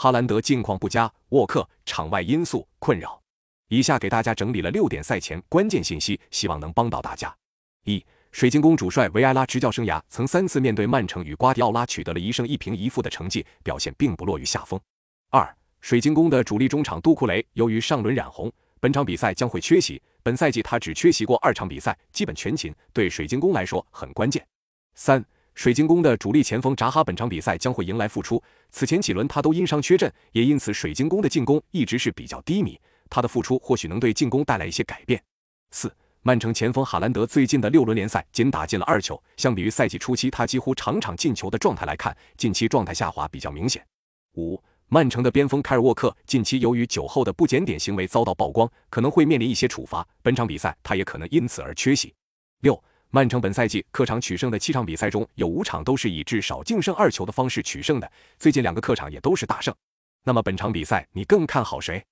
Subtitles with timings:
[0.00, 3.20] 哈兰德近况不佳，沃克场外因素困扰。
[3.66, 7.36] 以下给大家整理了六点赛前关键信息，希望能帮到大家。
[7.82, 14.80] 一、水晶宫主帅维埃拉执教生涯曾三次面对曼城与瓜迪奥拉取得了一胜一平一负的成绩，表现并不落于下风。
[15.30, 20.00] 二、水晶宫的主力中场杜库雷由于上轮染红，本场比赛将会缺席。
[20.22, 24.46] 本赛季他只缺席过二场比赛，基本全勤，对水晶宫来说很关键。
[24.94, 25.24] 三。
[25.58, 28.40] 水晶宫的主力前锋扎哈本场比赛将会迎来复出，
[28.70, 32.80] 此前几轮他都因伤缺阵，也因此水晶宫的进攻一直是比较低迷。
[33.10, 35.20] 他的复出或许能对进攻带来一些改变。
[35.72, 43.84] 四，曼城前锋哈兰德最近的六轮联赛仅打进了二球，相比于赛季初期他几乎场场进球的状态来看，近期状态下滑比较明显。
[44.36, 52.14] 五，曼城的边锋凯尔沃克近期由于酒后的不检点行为遭到曝光，可能会面临一些处罚，本场比赛他也可能因此而缺席。
[52.60, 52.80] 六。
[53.10, 59.74] 曼城本赛季客场取胜的七场比赛中有五场都是以至少净胜二球的方式取胜的，最近两个客场也都是大胜。
[60.24, 62.04] 那么本场比赛你更看好谁？